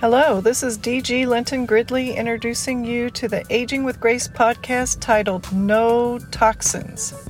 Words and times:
Hello, 0.00 0.40
this 0.40 0.62
is 0.62 0.78
DG 0.78 1.26
Linton 1.26 1.66
Gridley 1.66 2.14
introducing 2.14 2.86
you 2.86 3.10
to 3.10 3.28
the 3.28 3.44
Aging 3.50 3.84
with 3.84 4.00
Grace 4.00 4.26
podcast 4.26 4.98
titled 4.98 5.52
No 5.52 6.18
Toxins, 6.30 7.28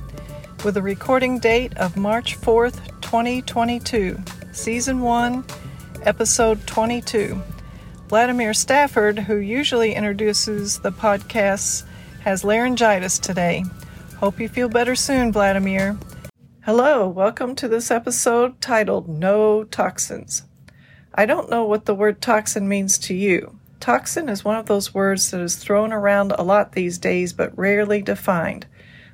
with 0.63 0.77
a 0.77 0.81
recording 0.81 1.37
date 1.37 1.75
of 1.77 1.97
March 1.97 2.39
4th, 2.39 3.01
2022, 3.01 4.17
Season 4.53 5.01
1, 5.01 5.43
Episode 6.03 6.65
22. 6.65 7.41
Vladimir 8.07 8.53
Stafford, 8.53 9.19
who 9.19 9.35
usually 9.35 9.93
introduces 9.93 10.79
the 10.79 10.93
podcasts, 10.93 11.83
has 12.21 12.45
laryngitis 12.45 13.19
today. 13.19 13.65
Hope 14.15 14.39
you 14.39 14.47
feel 14.47 14.69
better 14.69 14.95
soon, 14.95 15.33
Vladimir. 15.33 15.97
Hello, 16.61 17.09
welcome 17.09 17.53
to 17.55 17.67
this 17.67 17.91
episode 17.91 18.61
titled 18.61 19.09
No 19.09 19.65
Toxins. 19.65 20.43
I 21.13 21.25
don't 21.25 21.49
know 21.49 21.65
what 21.65 21.85
the 21.85 21.95
word 21.95 22.21
toxin 22.21 22.67
means 22.67 22.97
to 22.99 23.13
you. 23.13 23.59
Toxin 23.79 24.29
is 24.29 24.45
one 24.45 24.55
of 24.55 24.67
those 24.67 24.93
words 24.93 25.31
that 25.31 25.41
is 25.41 25.55
thrown 25.55 25.91
around 25.91 26.31
a 26.31 26.43
lot 26.43 26.71
these 26.71 26.97
days 26.97 27.33
but 27.33 27.57
rarely 27.57 28.01
defined. 28.01 28.67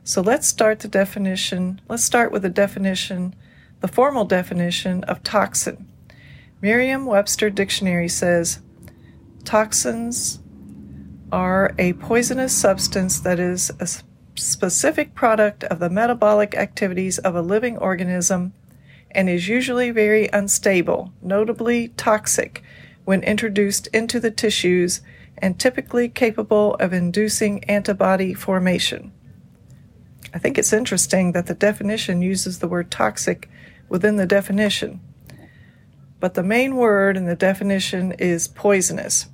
So 0.04 0.22
let's 0.22 0.48
start 0.48 0.80
the 0.80 0.88
definition. 0.88 1.82
Let's 1.90 2.04
start 2.04 2.32
with 2.32 2.44
the 2.44 2.50
definition, 2.50 3.36
the 3.80 3.88
formal 3.88 4.26
definition 4.26 5.04
of 5.06 5.24
toxin. 5.24 5.88
Merriam 6.62 7.06
Webster 7.06 7.50
Dictionary 7.50 8.10
says 8.10 8.60
toxins 9.44 10.40
are 11.32 11.74
a 11.78 11.94
poisonous 11.94 12.56
substance 12.56 13.20
that 13.22 13.40
is 13.40 13.72
a 13.80 13.88
specific 14.36 15.16
product 15.16 15.64
of 15.66 15.80
the 15.80 15.90
metabolic 15.90 16.56
activities 16.56 17.18
of 17.20 17.36
a 17.36 17.42
living 17.42 17.78
organism 17.78 18.54
and 19.12 19.30
is 19.30 19.48
usually 19.48 19.92
very 19.92 20.28
unstable, 20.34 21.14
notably 21.22 21.90
toxic, 21.90 22.64
when 23.06 23.24
introduced 23.24 23.88
into 23.88 24.20
the 24.20 24.32
tissues 24.32 25.02
and 25.38 25.60
typically 25.60 26.10
capable 26.10 26.76
of 26.76 26.94
inducing 26.94 27.64
antibody 27.66 28.34
formation. 28.34 29.12
I 30.34 30.40
think 30.40 30.58
it's 30.58 30.74
interesting 30.74 31.32
that 31.32 31.48
the 31.48 31.54
definition 31.54 32.22
uses 32.22 32.60
the 32.60 32.68
word 32.68 32.92
toxic 32.92 33.50
within 33.88 34.18
the 34.18 34.26
definition. 34.26 35.00
But 36.20 36.34
the 36.34 36.44
main 36.44 36.76
word 36.76 37.16
in 37.16 37.26
the 37.26 37.36
definition 37.36 38.12
is 38.14 38.48
poisonous. 38.48 39.28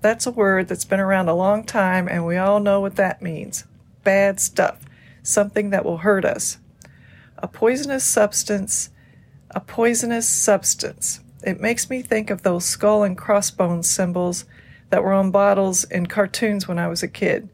That's 0.00 0.26
a 0.26 0.30
word 0.30 0.68
that's 0.68 0.84
been 0.84 1.00
around 1.00 1.28
a 1.28 1.34
long 1.34 1.64
time, 1.64 2.08
and 2.08 2.24
we 2.24 2.36
all 2.36 2.60
know 2.60 2.80
what 2.80 2.96
that 2.96 3.20
means 3.22 3.64
bad 4.04 4.40
stuff, 4.40 4.86
something 5.22 5.68
that 5.70 5.84
will 5.84 5.98
hurt 5.98 6.24
us. 6.24 6.58
A 7.36 7.46
poisonous 7.46 8.04
substance 8.04 8.88
a 9.50 9.60
poisonous 9.60 10.28
substance. 10.28 11.20
It 11.42 11.60
makes 11.60 11.88
me 11.88 12.02
think 12.02 12.30
of 12.30 12.42
those 12.42 12.64
skull 12.64 13.04
and 13.04 13.16
crossbones 13.16 13.88
symbols 13.88 14.44
that 14.90 15.02
were 15.02 15.12
on 15.12 15.30
bottles 15.30 15.84
in 15.84 16.06
cartoons 16.06 16.66
when 16.66 16.78
I 16.78 16.88
was 16.88 17.02
a 17.02 17.08
kid. 17.08 17.48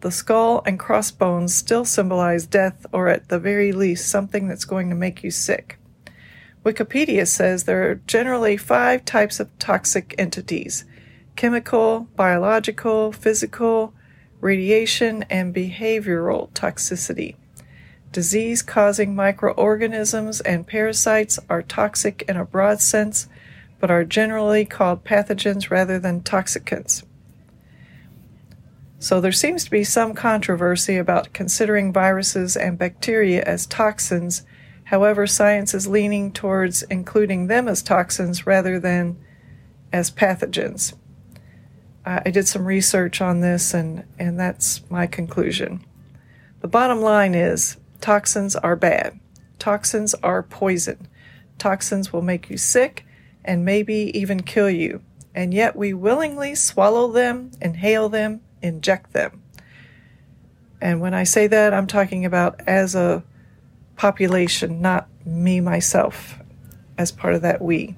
The 0.00 0.10
skull 0.10 0.62
and 0.66 0.78
crossbones 0.78 1.54
still 1.54 1.84
symbolize 1.84 2.46
death 2.46 2.86
or, 2.92 3.08
at 3.08 3.28
the 3.28 3.38
very 3.38 3.72
least, 3.72 4.08
something 4.08 4.46
that's 4.46 4.64
going 4.64 4.88
to 4.90 4.94
make 4.94 5.24
you 5.24 5.30
sick. 5.30 5.78
Wikipedia 6.64 7.26
says 7.26 7.64
there 7.64 7.90
are 7.90 7.94
generally 7.94 8.56
five 8.56 9.04
types 9.04 9.40
of 9.40 9.56
toxic 9.58 10.14
entities 10.18 10.84
chemical, 11.36 12.08
biological, 12.16 13.12
physical, 13.12 13.92
radiation, 14.40 15.22
and 15.28 15.54
behavioral 15.54 16.50
toxicity. 16.52 17.36
Disease 18.12 18.62
causing 18.62 19.14
microorganisms 19.14 20.40
and 20.40 20.66
parasites 20.66 21.38
are 21.48 21.62
toxic 21.62 22.24
in 22.28 22.36
a 22.36 22.44
broad 22.44 22.80
sense, 22.80 23.28
but 23.78 23.90
are 23.90 24.04
generally 24.04 24.64
called 24.64 25.04
pathogens 25.04 25.70
rather 25.70 25.98
than 25.98 26.22
toxicants. 26.22 27.04
So 28.98 29.20
there 29.20 29.32
seems 29.32 29.64
to 29.64 29.70
be 29.70 29.84
some 29.84 30.14
controversy 30.14 30.96
about 30.96 31.32
considering 31.34 31.92
viruses 31.92 32.56
and 32.56 32.78
bacteria 32.78 33.42
as 33.42 33.66
toxins. 33.66 34.42
However, 34.84 35.26
science 35.26 35.74
is 35.74 35.86
leaning 35.86 36.32
towards 36.32 36.82
including 36.84 37.46
them 37.46 37.68
as 37.68 37.82
toxins 37.82 38.46
rather 38.46 38.80
than 38.80 39.18
as 39.92 40.10
pathogens. 40.10 40.94
I 42.06 42.30
did 42.30 42.46
some 42.46 42.64
research 42.64 43.20
on 43.20 43.40
this, 43.40 43.74
and, 43.74 44.04
and 44.16 44.38
that's 44.38 44.88
my 44.88 45.08
conclusion. 45.08 45.84
The 46.60 46.68
bottom 46.68 47.00
line 47.00 47.34
is 47.34 47.76
Toxins 48.00 48.56
are 48.56 48.76
bad. 48.76 49.18
Toxins 49.58 50.14
are 50.22 50.42
poison. 50.42 51.08
Toxins 51.58 52.12
will 52.12 52.22
make 52.22 52.50
you 52.50 52.56
sick 52.56 53.06
and 53.44 53.64
maybe 53.64 54.10
even 54.18 54.42
kill 54.42 54.70
you. 54.70 55.02
And 55.34 55.52
yet 55.52 55.76
we 55.76 55.92
willingly 55.92 56.54
swallow 56.54 57.10
them, 57.12 57.50
inhale 57.60 58.08
them, 58.08 58.40
inject 58.62 59.12
them. 59.12 59.42
And 60.80 61.00
when 61.00 61.14
I 61.14 61.24
say 61.24 61.46
that, 61.46 61.72
I'm 61.72 61.86
talking 61.86 62.24
about 62.24 62.60
as 62.66 62.94
a 62.94 63.22
population, 63.96 64.80
not 64.80 65.08
me 65.24 65.60
myself, 65.60 66.38
as 66.98 67.12
part 67.12 67.34
of 67.34 67.42
that 67.42 67.62
we. 67.62 67.96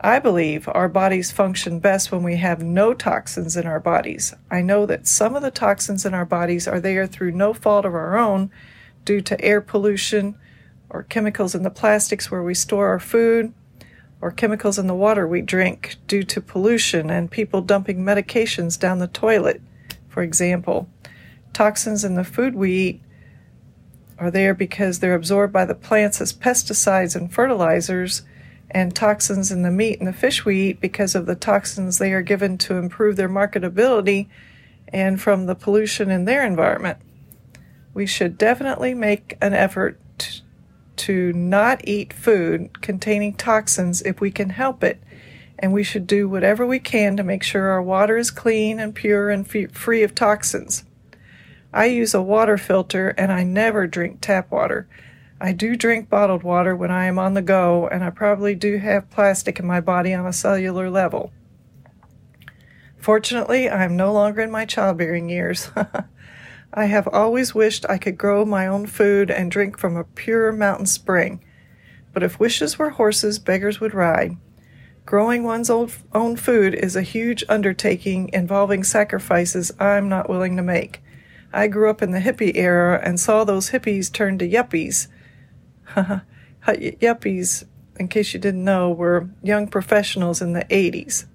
I 0.00 0.20
believe 0.20 0.68
our 0.68 0.88
bodies 0.88 1.32
function 1.32 1.80
best 1.80 2.12
when 2.12 2.22
we 2.22 2.36
have 2.36 2.62
no 2.62 2.94
toxins 2.94 3.56
in 3.56 3.66
our 3.66 3.80
bodies. 3.80 4.32
I 4.48 4.62
know 4.62 4.86
that 4.86 5.08
some 5.08 5.34
of 5.34 5.42
the 5.42 5.50
toxins 5.50 6.06
in 6.06 6.14
our 6.14 6.24
bodies 6.24 6.68
are 6.68 6.78
there 6.78 7.08
through 7.08 7.32
no 7.32 7.52
fault 7.52 7.84
of 7.84 7.94
our 7.94 8.16
own 8.16 8.52
due 9.04 9.20
to 9.22 9.40
air 9.44 9.60
pollution 9.60 10.38
or 10.88 11.02
chemicals 11.02 11.56
in 11.56 11.64
the 11.64 11.70
plastics 11.70 12.30
where 12.30 12.44
we 12.44 12.54
store 12.54 12.86
our 12.86 13.00
food 13.00 13.52
or 14.20 14.30
chemicals 14.30 14.78
in 14.78 14.86
the 14.86 14.94
water 14.94 15.26
we 15.26 15.42
drink 15.42 15.96
due 16.06 16.22
to 16.22 16.40
pollution 16.40 17.10
and 17.10 17.32
people 17.32 17.60
dumping 17.60 17.98
medications 17.98 18.78
down 18.78 19.00
the 19.00 19.08
toilet, 19.08 19.60
for 20.08 20.22
example. 20.22 20.88
Toxins 21.52 22.04
in 22.04 22.14
the 22.14 22.22
food 22.22 22.54
we 22.54 22.72
eat 22.72 23.02
are 24.16 24.30
there 24.30 24.54
because 24.54 25.00
they're 25.00 25.14
absorbed 25.14 25.52
by 25.52 25.64
the 25.64 25.74
plants 25.74 26.20
as 26.20 26.32
pesticides 26.32 27.16
and 27.16 27.32
fertilizers 27.32 28.22
and 28.70 28.94
toxins 28.94 29.50
in 29.50 29.62
the 29.62 29.70
meat 29.70 29.98
and 29.98 30.08
the 30.08 30.12
fish 30.12 30.44
we 30.44 30.60
eat 30.60 30.80
because 30.80 31.14
of 31.14 31.26
the 31.26 31.34
toxins 31.34 31.98
they 31.98 32.12
are 32.12 32.22
given 32.22 32.58
to 32.58 32.76
improve 32.76 33.16
their 33.16 33.28
marketability 33.28 34.28
and 34.88 35.20
from 35.20 35.46
the 35.46 35.54
pollution 35.54 36.10
in 36.10 36.24
their 36.24 36.44
environment. 36.44 36.98
We 37.94 38.06
should 38.06 38.38
definitely 38.38 38.94
make 38.94 39.36
an 39.40 39.54
effort 39.54 39.98
to, 40.96 41.32
not 41.32 41.80
eat 41.84 42.12
food 42.12 42.82
containing 42.82 43.34
toxins 43.34 44.02
if 44.02 44.20
we 44.20 44.30
can 44.30 44.50
help 44.50 44.82
it. 44.82 45.00
And 45.58 45.72
we 45.72 45.82
should 45.82 46.06
do 46.06 46.28
whatever 46.28 46.66
we 46.66 46.78
can 46.78 47.16
to 47.16 47.24
make 47.24 47.42
sure 47.42 47.68
our 47.68 47.82
water 47.82 48.16
is 48.16 48.30
clean 48.30 48.78
and 48.78 48.94
pure 48.94 49.30
and 49.30 49.48
free 49.48 50.02
of 50.02 50.14
toxins. 50.14 50.84
I 51.72 51.86
use 51.86 52.14
a 52.14 52.22
water 52.22 52.56
filter 52.56 53.10
and 53.10 53.32
I 53.32 53.42
never 53.42 53.86
drink 53.86 54.18
tap 54.20 54.50
water. 54.50 54.86
I 55.40 55.52
do 55.52 55.76
drink 55.76 56.08
bottled 56.08 56.42
water 56.42 56.74
when 56.74 56.90
I 56.90 57.06
am 57.06 57.16
on 57.16 57.34
the 57.34 57.42
go, 57.42 57.86
and 57.86 58.02
I 58.02 58.10
probably 58.10 58.56
do 58.56 58.78
have 58.78 59.08
plastic 59.08 59.60
in 59.60 59.66
my 59.66 59.80
body 59.80 60.12
on 60.12 60.26
a 60.26 60.32
cellular 60.32 60.90
level. 60.90 61.32
Fortunately, 62.96 63.68
I 63.68 63.84
am 63.84 63.96
no 63.96 64.12
longer 64.12 64.40
in 64.40 64.50
my 64.50 64.64
childbearing 64.64 65.28
years. 65.28 65.70
I 66.74 66.86
have 66.86 67.06
always 67.08 67.54
wished 67.54 67.86
I 67.88 67.98
could 67.98 68.18
grow 68.18 68.44
my 68.44 68.66
own 68.66 68.86
food 68.86 69.30
and 69.30 69.48
drink 69.50 69.78
from 69.78 69.96
a 69.96 70.02
pure 70.02 70.50
mountain 70.50 70.86
spring. 70.86 71.40
But 72.12 72.24
if 72.24 72.40
wishes 72.40 72.76
were 72.76 72.90
horses, 72.90 73.38
beggars 73.38 73.78
would 73.78 73.94
ride. 73.94 74.36
Growing 75.06 75.44
one's 75.44 75.70
own 75.70 76.36
food 76.36 76.74
is 76.74 76.96
a 76.96 77.02
huge 77.02 77.44
undertaking 77.48 78.28
involving 78.32 78.82
sacrifices 78.82 79.72
I'm 79.78 80.08
not 80.08 80.28
willing 80.28 80.56
to 80.56 80.62
make. 80.62 81.00
I 81.52 81.68
grew 81.68 81.88
up 81.88 82.02
in 82.02 82.10
the 82.10 82.20
hippie 82.20 82.56
era 82.56 83.00
and 83.02 83.20
saw 83.20 83.44
those 83.44 83.70
hippies 83.70 84.12
turn 84.12 84.36
to 84.38 84.48
yuppies 84.48 85.06
Yuppies, 86.66 87.64
in 87.98 88.08
case 88.08 88.34
you 88.34 88.40
didn't 88.40 88.64
know, 88.64 88.90
were 88.90 89.28
young 89.42 89.68
professionals 89.68 90.42
in 90.42 90.52
the 90.52 90.64
80s. 90.66 91.26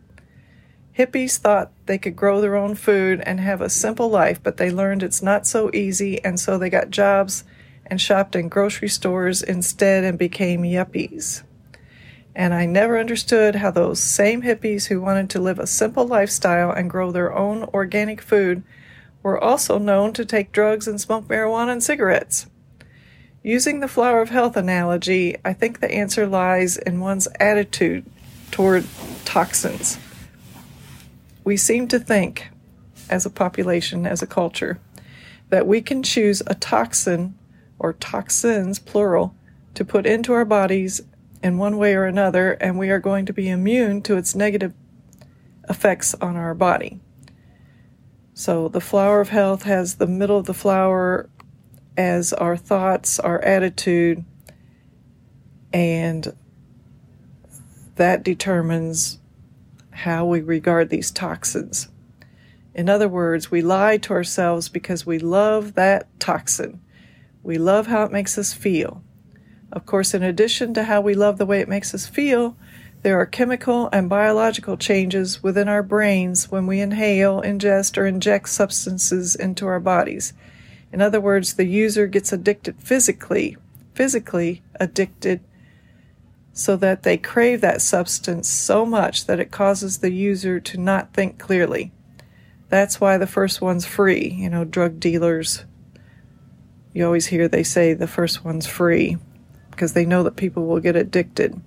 Hippies 0.98 1.38
thought 1.40 1.72
they 1.88 1.98
could 1.98 2.16
grow 2.16 2.40
their 2.40 2.56
own 2.56 2.76
food 2.76 3.22
and 3.26 3.40
have 3.40 3.62
a 3.62 3.70
simple 3.70 4.10
life, 4.10 4.42
but 4.44 4.58
they 4.58 4.70
learned 4.70 5.02
it's 5.02 5.24
not 5.24 5.48
so 5.48 5.72
easy, 5.74 6.24
and 6.24 6.40
so 6.40 6.58
they 6.58 6.70
got 6.70 6.92
jobs 6.92 7.44
and 7.88 8.00
shopped 8.00 8.36
in 8.36 8.48
grocery 8.48 8.90
stores 8.90 9.42
instead 9.42 10.04
and 10.04 10.20
became 10.20 10.62
yuppies. 10.62 11.44
And 12.36 12.54
I 12.54 12.66
never 12.66 13.00
understood 13.00 13.56
how 13.56 13.72
those 13.72 14.02
same 14.02 14.44
hippies 14.44 14.88
who 14.88 15.02
wanted 15.02 15.30
to 15.32 15.40
live 15.40 15.60
a 15.60 15.68
simple 15.68 16.08
lifestyle 16.08 16.72
and 16.72 16.90
grow 16.90 17.12
their 17.12 17.34
own 17.34 17.64
organic 17.66 18.22
food 18.22 18.64
were 19.22 19.42
also 19.42 19.78
known 19.78 20.14
to 20.14 20.26
take 20.26 20.52
drugs 20.52 20.88
and 20.88 21.00
smoke 21.00 21.28
marijuana 21.28 21.74
and 21.74 21.84
cigarettes. 21.84 22.48
Using 23.46 23.82
the 23.82 23.90
flower 23.90 24.22
of 24.22 24.30
health 24.30 24.56
analogy, 24.56 25.36
I 25.44 25.52
think 25.52 25.82
the 25.82 25.92
answer 25.92 26.26
lies 26.26 26.78
in 26.78 27.02
one's 27.02 27.28
attitude 27.42 28.06
toward 28.52 28.86
toxins. 29.26 30.00
We 31.44 31.58
seem 31.58 31.90
to 31.90 32.00
think, 32.00 32.52
as 33.10 33.26
a 33.26 33.30
population, 33.30 34.08
as 34.08 34.22
a 34.22 34.28
culture, 34.28 34.80
that 35.50 35.68
we 35.68 35.82
can 35.82 36.04
choose 36.04 36.42
a 36.48 36.56
toxin 36.56 37.38
or 37.80 37.92
toxins, 37.92 38.80
plural, 38.80 39.36
to 39.74 39.84
put 39.84 40.06
into 40.06 40.32
our 40.32 40.46
bodies 40.46 41.02
in 41.44 41.58
one 41.58 41.78
way 41.78 41.96
or 41.96 42.06
another, 42.06 42.54
and 42.54 42.80
we 42.80 42.90
are 42.92 43.00
going 43.00 43.26
to 43.26 43.34
be 43.34 43.50
immune 43.50 44.02
to 44.04 44.16
its 44.16 44.34
negative 44.34 44.74
effects 45.68 46.16
on 46.16 46.38
our 46.38 46.54
body. 46.54 47.02
So, 48.34 48.70
the 48.70 48.80
flower 48.80 49.20
of 49.20 49.30
health 49.30 49.64
has 49.64 49.96
the 49.96 50.08
middle 50.08 50.38
of 50.38 50.46
the 50.46 50.54
flower 50.54 51.30
as 51.98 52.34
our 52.34 52.58
thoughts, 52.58 53.20
our 53.20 53.40
attitude, 53.42 54.24
and 55.72 56.36
that 57.96 58.24
determines 58.24 59.20
how 59.92 60.26
we 60.26 60.42
regard 60.42 60.90
these 60.90 61.12
toxins. 61.12 61.90
In 62.74 62.90
other 62.90 63.08
words, 63.08 63.52
we 63.52 63.62
lie 63.62 63.98
to 63.98 64.14
ourselves 64.14 64.68
because 64.68 65.06
we 65.06 65.20
love 65.20 65.76
that 65.76 66.08
toxin. 66.20 66.82
We 67.44 67.58
love 67.58 67.88
how 67.88 68.04
it 68.04 68.12
makes 68.12 68.38
us 68.38 68.54
feel. 68.54 69.04
Of 69.72 69.86
course, 69.86 70.14
in 70.14 70.24
addition 70.24 70.74
to 70.76 70.84
how 70.84 71.02
we 71.02 71.14
love 71.14 71.38
the 71.38 71.46
way 71.46 71.60
it 71.60 71.70
makes 71.70 71.94
us 71.94 72.08
feel, 72.08 72.56
there 73.04 73.20
are 73.20 73.26
chemical 73.26 73.90
and 73.92 74.10
biological 74.10 74.78
changes 74.78 75.44
within 75.44 75.68
our 75.68 75.84
brains 75.84 76.50
when 76.50 76.66
we 76.66 76.80
inhale, 76.80 77.42
ingest, 77.42 77.98
or 77.98 78.08
inject 78.08 78.50
substances 78.50 79.36
into 79.36 79.68
our 79.68 79.80
bodies. 79.80 80.34
In 80.94 81.02
other 81.02 81.20
words, 81.20 81.56
the 81.56 81.66
user 81.66 82.06
gets 82.06 82.32
addicted 82.32 82.80
physically, 82.80 83.58
physically 83.96 84.62
addicted, 84.80 85.42
so 86.54 86.76
that 86.76 87.02
they 87.02 87.18
crave 87.18 87.62
that 87.62 87.82
substance 87.82 88.48
so 88.48 88.86
much 88.86 89.26
that 89.26 89.40
it 89.40 89.50
causes 89.50 89.98
the 89.98 90.12
user 90.12 90.60
to 90.60 90.78
not 90.78 91.12
think 91.12 91.40
clearly. 91.40 91.92
That's 92.70 93.02
why 93.02 93.18
the 93.18 93.26
first 93.26 93.60
one's 93.60 93.88
free. 93.88 94.30
You 94.30 94.52
know, 94.52 94.66
drug 94.66 95.00
dealers, 95.00 95.66
you 96.94 97.04
always 97.04 97.26
hear 97.26 97.48
they 97.48 97.64
say 97.64 97.96
the 97.96 98.06
first 98.06 98.46
one's 98.46 98.68
free 98.68 99.18
because 99.72 99.94
they 99.94 100.06
know 100.06 100.22
that 100.22 100.36
people 100.36 100.68
will 100.68 100.80
get 100.80 100.96
addicted. 100.96 101.60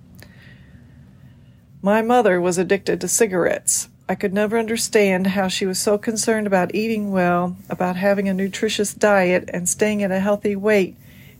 My 1.81 2.01
mother 2.01 2.39
was 2.39 2.57
addicted 2.57 3.01
to 3.01 3.09
cigarettes. 3.09 3.89
I 4.09 4.15
could 4.15 4.33
never 4.33 4.57
understand 4.57 5.27
how 5.27 5.47
she 5.47 5.65
was 5.65 5.79
so 5.79 5.97
concerned 5.97 6.47
about 6.47 6.73
eating 6.73 7.11
well, 7.11 7.57
about 7.69 7.97
having 7.97 8.29
a 8.29 8.33
nutritious 8.33 8.93
diet, 8.93 9.49
and 9.53 9.67
staying 9.67 10.01
at 10.01 10.11
a 10.11 10.19
healthy 10.19 10.55
weight, 10.55 10.95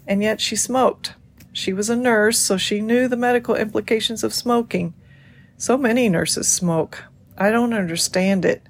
and 0.05 0.21
yet 0.21 0.41
she 0.41 0.55
smoked. 0.55 1.13
She 1.53 1.71
was 1.71 1.89
a 1.89 1.95
nurse, 1.95 2.37
so 2.37 2.57
she 2.57 2.81
knew 2.81 3.07
the 3.07 3.15
medical 3.15 3.55
implications 3.55 4.23
of 4.23 4.33
smoking. 4.33 4.93
So 5.57 5.77
many 5.77 6.09
nurses 6.09 6.47
smoke. 6.47 7.05
I 7.37 7.51
don't 7.51 7.73
understand 7.73 8.43
it 8.45 8.61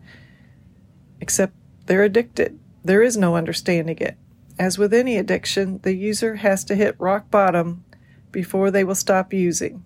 except 1.20 1.54
they're 1.86 2.04
addicted. 2.04 2.60
There 2.84 3.02
is 3.02 3.18
no 3.18 3.36
understanding 3.36 3.98
it. 3.98 4.18
As 4.60 4.78
with 4.78 4.94
any 4.94 5.18
addiction, 5.18 5.80
the 5.84 5.94
user 5.94 6.36
has 6.36 6.64
to 6.66 6.76
hit 6.76 6.96
rock 7.00 7.30
bottom 7.30 7.84
before 8.32 8.72
they 8.72 8.84
will 8.84 8.96
stop 8.96 9.34
using. 9.34 9.84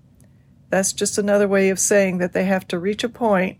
That's 0.69 0.93
just 0.93 1.17
another 1.17 1.47
way 1.47 1.69
of 1.69 1.79
saying 1.79 2.19
that 2.19 2.33
they 2.33 2.45
have 2.45 2.67
to 2.69 2.79
reach 2.79 3.03
a 3.03 3.09
point 3.09 3.59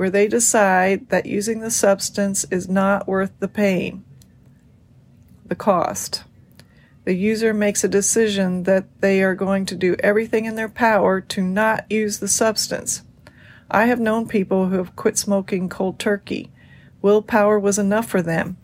where 0.00 0.08
they 0.08 0.26
decide 0.26 1.10
that 1.10 1.26
using 1.26 1.60
the 1.60 1.70
substance 1.70 2.46
is 2.50 2.70
not 2.70 3.06
worth 3.06 3.38
the 3.38 3.46
pain, 3.46 4.02
the 5.44 5.54
cost. 5.54 6.24
The 7.04 7.12
user 7.12 7.52
makes 7.52 7.84
a 7.84 7.88
decision 7.88 8.62
that 8.62 8.86
they 9.02 9.22
are 9.22 9.34
going 9.34 9.66
to 9.66 9.74
do 9.74 9.96
everything 9.98 10.46
in 10.46 10.54
their 10.54 10.70
power 10.70 11.20
to 11.20 11.42
not 11.42 11.84
use 11.92 12.18
the 12.18 12.28
substance. 12.28 13.02
I 13.70 13.84
have 13.88 14.00
known 14.00 14.26
people 14.26 14.68
who 14.68 14.78
have 14.78 14.96
quit 14.96 15.18
smoking 15.18 15.68
cold 15.68 15.98
turkey 15.98 16.50
Willpower 17.02 17.58
was 17.58 17.78
enough 17.78 18.08
for 18.08 18.22
them. 18.22 18.56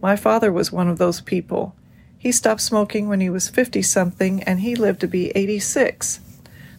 My 0.00 0.14
father 0.14 0.52
was 0.52 0.70
one 0.70 0.86
of 0.86 0.98
those 0.98 1.20
people. 1.20 1.74
He 2.16 2.30
stopped 2.30 2.60
smoking 2.60 3.08
when 3.08 3.20
he 3.20 3.28
was 3.28 3.48
50 3.48 3.82
something 3.82 4.40
and 4.44 4.60
he 4.60 4.76
lived 4.76 5.00
to 5.00 5.08
be 5.08 5.32
86. 5.34 6.20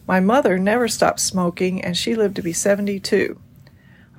My 0.06 0.18
mother 0.18 0.58
never 0.58 0.88
stopped 0.88 1.20
smoking 1.20 1.84
and 1.84 1.94
she 1.94 2.14
lived 2.14 2.36
to 2.36 2.42
be 2.42 2.54
72. 2.54 3.38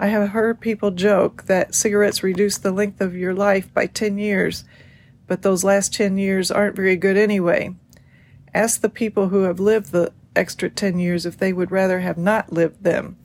I 0.01 0.07
have 0.07 0.29
heard 0.29 0.61
people 0.61 0.91
joke 0.91 1.43
that 1.47 1.75
cigarettes 1.75 2.23
reduce 2.23 2.57
the 2.57 2.71
length 2.71 3.01
of 3.01 3.17
your 3.17 3.33
life 3.33 3.73
by 3.73 3.85
10 3.85 4.17
years, 4.17 4.63
but 5.27 5.41
those 5.41 5.65
last 5.65 5.93
10 5.93 6.17
years 6.17 6.49
aren't 6.49 6.77
very 6.77 6.95
good 6.95 7.17
anyway. 7.17 7.75
Ask 8.53 8.79
the 8.79 8.87
people 8.87 9.27
who 9.27 9.41
have 9.43 9.59
lived 9.59 9.91
the 9.91 10.13
extra 10.37 10.69
10 10.69 10.99
years 10.99 11.25
if 11.25 11.37
they 11.37 11.51
would 11.51 11.69
rather 11.69 11.99
have 11.99 12.17
not 12.17 12.53
lived 12.53 12.81
them. 12.81 13.17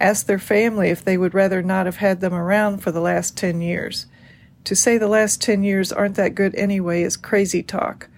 Ask 0.00 0.24
their 0.24 0.38
family 0.38 0.88
if 0.88 1.04
they 1.04 1.18
would 1.18 1.34
rather 1.34 1.62
not 1.62 1.84
have 1.84 1.96
had 1.96 2.22
them 2.22 2.32
around 2.32 2.78
for 2.78 2.90
the 2.90 3.00
last 3.02 3.36
10 3.36 3.60
years. 3.60 4.06
To 4.64 4.74
say 4.74 4.96
the 4.96 5.08
last 5.08 5.42
10 5.42 5.64
years 5.64 5.92
aren't 5.92 6.16
that 6.16 6.34
good 6.34 6.54
anyway 6.54 7.02
is 7.02 7.18
crazy 7.18 7.62
talk. 7.62 8.08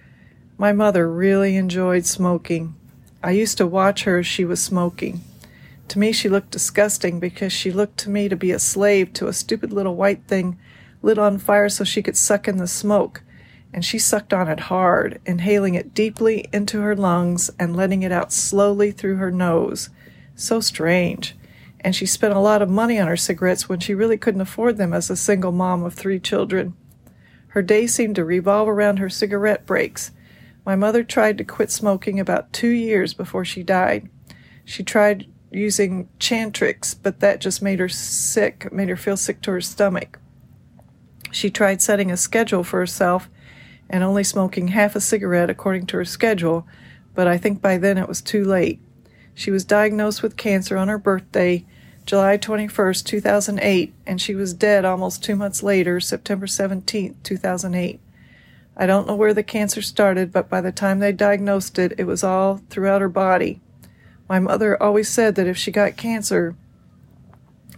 My 0.57 0.71
mother 0.71 1.11
really 1.11 1.57
enjoyed 1.57 2.05
smoking. 2.05 2.75
I 3.21 3.31
used 3.31 3.57
to 3.57 3.67
watch 3.67 4.05
her 4.05 4.19
as 4.19 4.25
she 4.25 4.45
was 4.45 4.63
smoking. 4.63 5.19
To 5.89 5.99
me, 5.99 6.11
she 6.11 6.29
looked 6.29 6.51
disgusting 6.51 7.19
because 7.19 7.51
she 7.51 7.71
looked 7.71 7.97
to 7.99 8.09
me 8.09 8.29
to 8.29 8.35
be 8.35 8.51
a 8.51 8.59
slave 8.59 9.13
to 9.13 9.27
a 9.27 9.33
stupid 9.33 9.73
little 9.73 9.95
white 9.95 10.23
thing 10.27 10.57
lit 11.01 11.17
on 11.17 11.37
fire 11.37 11.69
so 11.69 11.83
she 11.83 12.01
could 12.01 12.17
suck 12.17 12.47
in 12.47 12.57
the 12.57 12.67
smoke. 12.67 13.23
And 13.73 13.85
she 13.85 13.99
sucked 13.99 14.33
on 14.33 14.47
it 14.47 14.61
hard, 14.61 15.19
inhaling 15.25 15.75
it 15.75 15.93
deeply 15.93 16.45
into 16.51 16.81
her 16.81 16.95
lungs 16.95 17.51
and 17.59 17.75
letting 17.75 18.03
it 18.03 18.11
out 18.11 18.31
slowly 18.31 18.91
through 18.91 19.17
her 19.17 19.31
nose. 19.31 19.89
So 20.35 20.59
strange 20.59 21.35
and 21.81 21.95
she 21.95 22.05
spent 22.05 22.33
a 22.33 22.39
lot 22.39 22.61
of 22.61 22.69
money 22.69 22.99
on 22.99 23.07
her 23.07 23.17
cigarettes 23.17 23.69
when 23.69 23.79
she 23.79 23.95
really 23.95 24.17
couldn't 24.17 24.41
afford 24.41 24.77
them 24.77 24.93
as 24.93 25.09
a 25.09 25.15
single 25.15 25.51
mom 25.51 25.83
of 25.83 25.93
three 25.93 26.19
children. 26.19 26.75
Her 27.49 27.61
day 27.61 27.87
seemed 27.87 28.15
to 28.15 28.25
revolve 28.25 28.67
around 28.67 28.97
her 28.97 29.09
cigarette 29.09 29.65
breaks. 29.65 30.11
My 30.65 30.75
mother 30.75 31.03
tried 31.03 31.37
to 31.37 31.43
quit 31.43 31.71
smoking 31.71 32.19
about 32.19 32.53
two 32.53 32.69
years 32.69 33.13
before 33.13 33.45
she 33.45 33.63
died. 33.63 34.09
She 34.65 34.83
tried 34.83 35.27
using 35.51 36.07
Chantix, 36.19 36.95
but 37.01 37.19
that 37.19 37.41
just 37.41 37.61
made 37.61 37.79
her 37.79 37.89
sick, 37.89 38.71
made 38.71 38.89
her 38.89 38.97
feel 38.97 39.17
sick 39.17 39.41
to 39.41 39.51
her 39.51 39.61
stomach. 39.61 40.19
She 41.31 41.49
tried 41.49 41.81
setting 41.81 42.11
a 42.11 42.17
schedule 42.17 42.63
for 42.63 42.79
herself 42.79 43.29
and 43.89 44.03
only 44.03 44.23
smoking 44.23 44.69
half 44.69 44.95
a 44.95 45.01
cigarette 45.01 45.49
according 45.49 45.87
to 45.87 45.97
her 45.97 46.05
schedule, 46.05 46.67
but 47.15 47.27
I 47.27 47.37
think 47.37 47.61
by 47.61 47.77
then 47.77 47.97
it 47.97 48.07
was 48.07 48.21
too 48.21 48.43
late. 48.43 48.79
She 49.33 49.51
was 49.51 49.65
diagnosed 49.65 50.21
with 50.21 50.37
cancer 50.37 50.77
on 50.77 50.87
her 50.87 50.97
birthday, 50.97 51.65
July 52.05 52.37
21st, 52.37 53.05
2008, 53.05 53.93
and 54.05 54.21
she 54.21 54.35
was 54.35 54.53
dead 54.53 54.85
almost 54.85 55.23
two 55.23 55.35
months 55.35 55.63
later, 55.63 55.99
September 55.99 56.45
17th, 56.45 57.15
2008. 57.23 57.99
I 58.75 58.85
don't 58.85 59.07
know 59.07 59.15
where 59.15 59.33
the 59.33 59.43
cancer 59.43 59.81
started, 59.81 60.31
but 60.31 60.49
by 60.49 60.61
the 60.61 60.71
time 60.71 60.99
they 60.99 61.11
diagnosed 61.11 61.77
it, 61.77 61.93
it 61.97 62.05
was 62.05 62.23
all 62.23 62.61
throughout 62.69 63.01
her 63.01 63.09
body. 63.09 63.61
My 64.29 64.39
mother 64.39 64.81
always 64.81 65.09
said 65.09 65.33
that 65.35 65.47
if 65.47 65.57
she 65.57 65.71
got 65.71 65.97
cancer, 65.97 66.55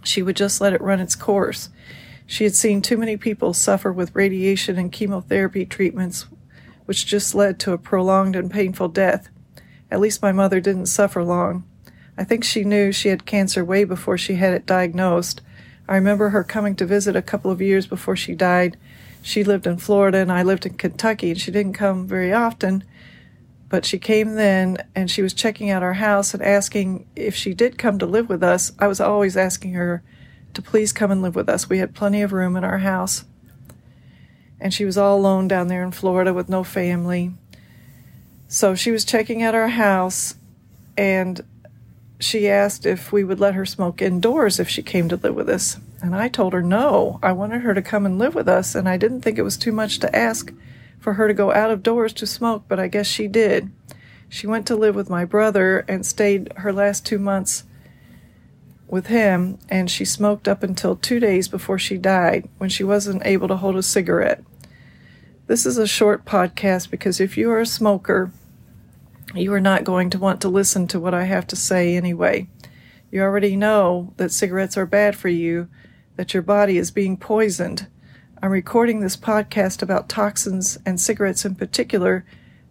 she 0.04 0.20
would 0.22 0.36
just 0.36 0.60
let 0.60 0.74
it 0.74 0.82
run 0.82 1.00
its 1.00 1.16
course. 1.16 1.70
She 2.26 2.44
had 2.44 2.54
seen 2.54 2.82
too 2.82 2.98
many 2.98 3.16
people 3.16 3.54
suffer 3.54 3.90
with 3.90 4.14
radiation 4.14 4.78
and 4.78 4.92
chemotherapy 4.92 5.64
treatments, 5.64 6.26
which 6.84 7.06
just 7.06 7.34
led 7.34 7.58
to 7.60 7.72
a 7.72 7.78
prolonged 7.78 8.36
and 8.36 8.50
painful 8.50 8.88
death. 8.88 9.30
At 9.90 10.00
least 10.00 10.22
my 10.22 10.32
mother 10.32 10.60
didn't 10.60 10.86
suffer 10.86 11.24
long. 11.24 11.64
I 12.18 12.24
think 12.24 12.44
she 12.44 12.64
knew 12.64 12.92
she 12.92 13.08
had 13.08 13.24
cancer 13.24 13.64
way 13.64 13.84
before 13.84 14.18
she 14.18 14.34
had 14.34 14.52
it 14.52 14.66
diagnosed. 14.66 15.40
I 15.88 15.94
remember 15.94 16.30
her 16.30 16.44
coming 16.44 16.76
to 16.76 16.86
visit 16.86 17.16
a 17.16 17.22
couple 17.22 17.50
of 17.50 17.62
years 17.62 17.86
before 17.86 18.16
she 18.16 18.34
died. 18.34 18.76
She 19.22 19.42
lived 19.42 19.66
in 19.66 19.78
Florida 19.78 20.18
and 20.18 20.30
I 20.30 20.42
lived 20.42 20.66
in 20.66 20.74
Kentucky, 20.74 21.30
and 21.30 21.40
she 21.40 21.50
didn't 21.50 21.72
come 21.72 22.06
very 22.06 22.32
often. 22.32 22.84
But 23.72 23.86
she 23.86 23.98
came 23.98 24.34
then 24.34 24.76
and 24.94 25.10
she 25.10 25.22
was 25.22 25.32
checking 25.32 25.70
out 25.70 25.82
our 25.82 25.94
house 25.94 26.34
and 26.34 26.42
asking 26.42 27.06
if 27.16 27.34
she 27.34 27.54
did 27.54 27.78
come 27.78 27.98
to 27.98 28.04
live 28.04 28.28
with 28.28 28.42
us. 28.42 28.70
I 28.78 28.86
was 28.86 29.00
always 29.00 29.34
asking 29.34 29.72
her 29.72 30.02
to 30.52 30.60
please 30.60 30.92
come 30.92 31.10
and 31.10 31.22
live 31.22 31.34
with 31.34 31.48
us. 31.48 31.70
We 31.70 31.78
had 31.78 31.94
plenty 31.94 32.20
of 32.20 32.34
room 32.34 32.54
in 32.54 32.64
our 32.64 32.80
house. 32.80 33.24
And 34.60 34.74
she 34.74 34.84
was 34.84 34.98
all 34.98 35.16
alone 35.16 35.48
down 35.48 35.68
there 35.68 35.82
in 35.82 35.90
Florida 35.90 36.34
with 36.34 36.50
no 36.50 36.62
family. 36.62 37.32
So 38.46 38.74
she 38.74 38.90
was 38.90 39.06
checking 39.06 39.42
out 39.42 39.54
our 39.54 39.68
house 39.68 40.34
and 40.98 41.40
she 42.20 42.50
asked 42.50 42.84
if 42.84 43.10
we 43.10 43.24
would 43.24 43.40
let 43.40 43.54
her 43.54 43.64
smoke 43.64 44.02
indoors 44.02 44.60
if 44.60 44.68
she 44.68 44.82
came 44.82 45.08
to 45.08 45.16
live 45.16 45.34
with 45.34 45.48
us. 45.48 45.78
And 46.02 46.14
I 46.14 46.28
told 46.28 46.52
her 46.52 46.62
no. 46.62 47.18
I 47.22 47.32
wanted 47.32 47.62
her 47.62 47.72
to 47.72 47.80
come 47.80 48.04
and 48.04 48.18
live 48.18 48.34
with 48.34 48.48
us, 48.48 48.74
and 48.74 48.88
I 48.88 48.96
didn't 48.98 49.22
think 49.22 49.38
it 49.38 49.42
was 49.42 49.56
too 49.56 49.72
much 49.72 49.98
to 50.00 50.14
ask 50.14 50.52
for 51.02 51.14
her 51.14 51.26
to 51.26 51.34
go 51.34 51.52
out 51.52 51.72
of 51.72 51.82
doors 51.82 52.12
to 52.12 52.26
smoke, 52.26 52.64
but 52.68 52.78
I 52.78 52.86
guess 52.86 53.08
she 53.08 53.26
did. 53.26 53.70
She 54.28 54.46
went 54.46 54.66
to 54.68 54.76
live 54.76 54.94
with 54.94 55.10
my 55.10 55.24
brother 55.24 55.84
and 55.88 56.06
stayed 56.06 56.52
her 56.58 56.72
last 56.72 57.04
two 57.04 57.18
months 57.18 57.64
with 58.86 59.08
him, 59.08 59.58
and 59.68 59.90
she 59.90 60.04
smoked 60.04 60.46
up 60.46 60.62
until 60.62 60.94
two 60.94 61.18
days 61.18 61.48
before 61.48 61.78
she 61.78 61.98
died 61.98 62.48
when 62.58 62.70
she 62.70 62.84
wasn't 62.84 63.26
able 63.26 63.48
to 63.48 63.56
hold 63.56 63.76
a 63.76 63.82
cigarette. 63.82 64.44
This 65.48 65.66
is 65.66 65.76
a 65.76 65.88
short 65.88 66.24
podcast 66.24 66.88
because 66.88 67.20
if 67.20 67.36
you 67.36 67.50
are 67.50 67.60
a 67.60 67.66
smoker, 67.66 68.30
you 69.34 69.52
are 69.52 69.60
not 69.60 69.82
going 69.82 70.08
to 70.10 70.18
want 70.18 70.40
to 70.42 70.48
listen 70.48 70.86
to 70.88 71.00
what 71.00 71.14
I 71.14 71.24
have 71.24 71.46
to 71.48 71.56
say 71.56 71.96
anyway. 71.96 72.48
You 73.10 73.22
already 73.22 73.56
know 73.56 74.14
that 74.18 74.30
cigarettes 74.30 74.76
are 74.76 74.86
bad 74.86 75.16
for 75.16 75.28
you, 75.28 75.68
that 76.16 76.32
your 76.32 76.42
body 76.42 76.78
is 76.78 76.90
being 76.92 77.16
poisoned. 77.16 77.88
I'm 78.44 78.50
recording 78.50 78.98
this 78.98 79.16
podcast 79.16 79.82
about 79.82 80.08
toxins 80.08 80.76
and 80.84 81.00
cigarettes 81.00 81.44
in 81.44 81.54
particular 81.54 82.24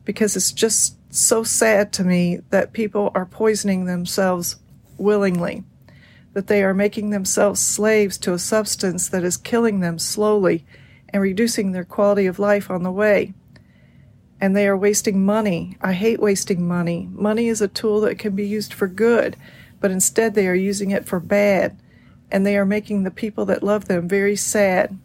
because 0.04 0.36
it's 0.36 0.52
just 0.52 0.98
so 1.14 1.44
sad 1.44 1.94
to 1.94 2.04
me 2.04 2.42
that 2.50 2.74
people 2.74 3.10
are 3.16 3.26
poisoning 3.26 3.86
themselves 3.86 4.58
willingly, 4.98 5.64
that 6.34 6.48
they 6.48 6.62
are 6.62 6.74
making 6.74 7.12
themselves 7.12 7.62
slaves 7.62 8.18
to 8.18 8.34
a 8.34 8.38
substance 8.38 9.08
that 9.08 9.24
is 9.24 9.38
killing 9.38 9.80
them 9.80 9.98
slowly 9.98 10.66
and 11.08 11.24
reducing 11.24 11.72
their 11.72 11.86
quality 11.86 12.26
of 12.26 12.38
life 12.38 12.70
on 12.70 12.84
the 12.84 12.92
way. 12.92 13.34
And 14.42 14.54
they 14.54 14.68
are 14.68 14.76
wasting 14.76 15.26
money. 15.26 15.78
I 15.80 15.94
hate 15.94 16.20
wasting 16.20 16.68
money. 16.68 17.08
Money 17.14 17.48
is 17.48 17.62
a 17.62 17.70
tool 17.70 18.02
that 18.02 18.20
can 18.20 18.36
be 18.36 18.46
used 18.46 18.74
for 18.74 18.88
good, 18.88 19.38
but 19.80 19.90
instead 19.90 20.34
they 20.34 20.50
are 20.50 20.54
using 20.54 20.92
it 20.92 21.08
for 21.08 21.22
bad, 21.22 21.80
and 22.30 22.46
they 22.46 22.58
are 22.58 22.66
making 22.66 23.04
the 23.04 23.10
people 23.10 23.46
that 23.46 23.64
love 23.64 23.86
them 23.86 24.10
very 24.10 24.36
sad. 24.36 25.00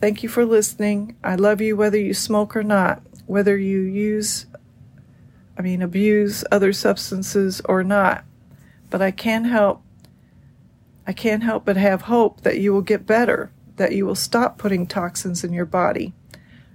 Thank 0.00 0.22
you 0.22 0.28
for 0.28 0.46
listening. 0.46 1.16
I 1.22 1.34
love 1.34 1.60
you 1.60 1.76
whether 1.76 1.98
you 1.98 2.14
smoke 2.14 2.56
or 2.56 2.62
not, 2.62 3.02
whether 3.26 3.56
you 3.58 3.80
use 3.80 4.46
I 5.60 5.62
mean, 5.62 5.82
abuse 5.82 6.42
other 6.50 6.72
substances 6.72 7.60
or 7.66 7.84
not. 7.84 8.24
But 8.88 9.02
I 9.02 9.10
can't 9.10 9.44
help, 9.44 9.82
I 11.06 11.12
can't 11.12 11.42
help 11.42 11.66
but 11.66 11.76
have 11.76 12.02
hope 12.02 12.40
that 12.40 12.58
you 12.58 12.72
will 12.72 12.80
get 12.80 13.06
better, 13.06 13.52
that 13.76 13.92
you 13.92 14.06
will 14.06 14.14
stop 14.14 14.56
putting 14.56 14.86
toxins 14.86 15.44
in 15.44 15.52
your 15.52 15.66
body. 15.66 16.14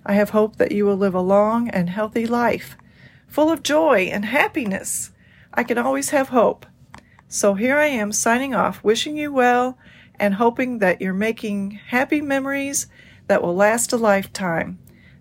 I 0.06 0.14
have 0.14 0.30
hope 0.30 0.58
that 0.58 0.72
you 0.72 0.86
will 0.86 0.98
live 0.98 1.16
a 1.16 1.20
long 1.20 1.68
and 1.70 1.90
healthy 1.90 2.28
life, 2.28 2.78
full 3.28 3.50
of 3.50 3.64
joy 3.64 4.02
and 4.02 4.26
happiness. 4.26 5.10
I 5.52 5.64
can 5.64 5.80
always 5.80 6.12
have 6.12 6.30
hope. 6.30 6.68
So 7.28 7.56
here 7.56 7.78
I 7.78 7.88
am 7.88 8.12
signing 8.12 8.54
off, 8.54 8.84
wishing 8.84 9.18
you 9.18 9.34
well 9.34 9.80
and 10.20 10.36
hoping 10.36 10.78
that 10.78 11.02
you're 11.02 11.12
making 11.16 11.80
happy 11.88 12.22
memories 12.22 12.86
that 13.28 13.42
will 13.42 13.56
last 13.56 13.94
a 13.94 13.98
lifetime 13.98 14.78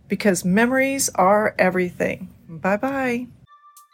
because 0.09 0.45
memories 0.45 1.09
are 1.15 1.55
everything. 1.59 2.29
Bye 2.49 2.77
bye. 2.77 3.29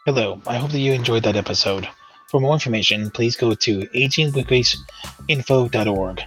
Hello, 0.05 0.41
I 0.47 0.57
hope 0.57 0.71
that 0.71 0.79
you 0.79 0.93
enjoyed 0.93 1.21
that 1.23 1.35
episode. 1.35 1.87
For 2.29 2.39
more 2.39 2.53
information, 2.53 3.11
please 3.11 3.35
go 3.35 3.53
to 3.53 3.81
agingwithgraceinfo.org. 3.87 6.21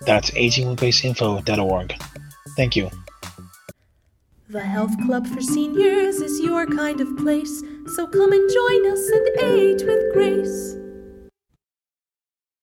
That's 0.00 0.30
agingwithgraceinfo.org. 0.30 2.02
Thank 2.56 2.76
you. 2.76 2.90
The 4.48 4.60
Health 4.60 4.92
Club 5.06 5.26
for 5.28 5.40
Seniors 5.40 6.16
is 6.16 6.40
your 6.40 6.66
kind 6.66 7.00
of 7.00 7.16
place, 7.18 7.62
so 7.94 8.06
come 8.06 8.32
and 8.32 8.50
join 8.50 8.90
us 8.90 9.08
and 9.08 9.28
age 9.42 9.82
with 9.84 10.12
grace. 10.12 10.76